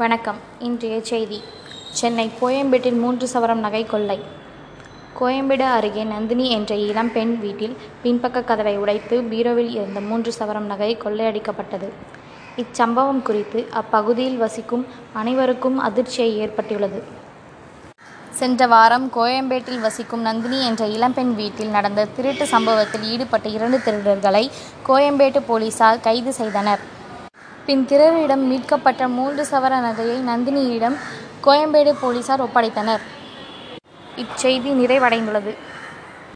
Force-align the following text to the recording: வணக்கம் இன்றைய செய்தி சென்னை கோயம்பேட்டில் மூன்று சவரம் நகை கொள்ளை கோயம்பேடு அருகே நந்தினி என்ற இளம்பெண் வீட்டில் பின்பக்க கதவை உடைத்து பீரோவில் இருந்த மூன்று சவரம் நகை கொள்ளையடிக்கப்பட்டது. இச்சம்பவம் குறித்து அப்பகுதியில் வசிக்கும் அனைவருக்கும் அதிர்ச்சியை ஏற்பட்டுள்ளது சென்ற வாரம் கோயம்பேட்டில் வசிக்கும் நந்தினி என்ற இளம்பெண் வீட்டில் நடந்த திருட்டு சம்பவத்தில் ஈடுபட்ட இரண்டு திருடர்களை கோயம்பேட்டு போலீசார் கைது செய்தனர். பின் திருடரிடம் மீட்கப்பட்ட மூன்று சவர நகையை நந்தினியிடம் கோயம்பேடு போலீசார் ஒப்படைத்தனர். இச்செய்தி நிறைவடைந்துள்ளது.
வணக்கம் 0.00 0.38
இன்றைய 0.58 0.98
செய்தி 1.08 1.38
சென்னை 1.92 2.24
கோயம்பேட்டில் 2.40 2.98
மூன்று 3.00 3.26
சவரம் 3.32 3.58
நகை 3.58 3.82
கொள்ளை 3.84 4.16
கோயம்பேடு 5.18 5.66
அருகே 5.76 6.04
நந்தினி 6.04 6.46
என்ற 6.50 6.76
இளம்பெண் 6.84 7.32
வீட்டில் 7.40 7.74
பின்பக்க 8.02 8.42
கதவை 8.42 8.72
உடைத்து 8.76 9.16
பீரோவில் 9.22 9.68
இருந்த 9.74 10.00
மூன்று 10.00 10.32
சவரம் 10.32 10.70
நகை 10.70 10.88
கொள்ளையடிக்கப்பட்டது. 11.02 11.88
இச்சம்பவம் 12.56 13.20
குறித்து 13.22 13.66
அப்பகுதியில் 13.80 14.36
வசிக்கும் 14.36 14.86
அனைவருக்கும் 15.12 15.78
அதிர்ச்சியை 15.88 16.30
ஏற்பட்டுள்ளது 16.38 17.02
சென்ற 18.38 18.66
வாரம் 18.66 19.06
கோயம்பேட்டில் 19.18 19.84
வசிக்கும் 19.86 20.26
நந்தினி 20.28 20.60
என்ற 20.70 20.86
இளம்பெண் 20.86 21.34
வீட்டில் 21.34 21.74
நடந்த 21.76 22.08
திருட்டு 22.16 22.46
சம்பவத்தில் 22.54 23.06
ஈடுபட்ட 23.12 23.48
இரண்டு 23.58 23.80
திருடர்களை 23.86 24.44
கோயம்பேட்டு 24.88 25.42
போலீசார் 25.52 26.04
கைது 26.08 26.32
செய்தனர். 26.32 26.82
பின் 27.66 27.82
திருடரிடம் 27.90 28.44
மீட்கப்பட்ட 28.50 29.02
மூன்று 29.08 29.42
சவர 29.50 29.74
நகையை 29.84 30.16
நந்தினியிடம் 30.28 30.96
கோயம்பேடு 31.44 31.92
போலீசார் 32.00 32.42
ஒப்படைத்தனர். 32.42 33.02
இச்செய்தி 34.22 34.70
நிறைவடைந்துள்ளது. 34.80 35.52